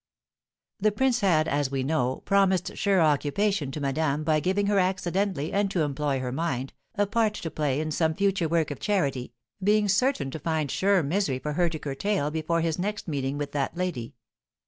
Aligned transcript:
The 0.79 0.91
prince 0.91 1.19
had, 1.19 1.47
as 1.47 1.69
we 1.69 1.83
know, 1.83 2.23
promised 2.25 2.75
sure 2.75 3.01
occupation 3.03 3.69
to 3.69 3.79
madame, 3.79 4.23
by 4.23 4.39
giving 4.39 4.65
her 4.65 4.79
accidentally, 4.79 5.53
and 5.53 5.69
to 5.69 5.83
employ 5.83 6.19
her 6.21 6.31
mind, 6.31 6.73
a 6.95 7.05
part 7.05 7.35
to 7.35 7.51
play 7.51 7.79
in 7.79 7.91
some 7.91 8.15
future 8.15 8.49
work 8.49 8.71
of 8.71 8.79
charity, 8.79 9.31
being 9.63 9.87
certain 9.87 10.31
to 10.31 10.39
find 10.39 10.71
sure 10.71 11.03
misery 11.03 11.37
for 11.37 11.53
her 11.53 11.69
to 11.69 11.77
curtail 11.77 12.31
before 12.31 12.61
his 12.61 12.79
next 12.79 13.07
meeting 13.07 13.37
with 13.37 13.51
that 13.51 13.77
lady. 13.77 14.15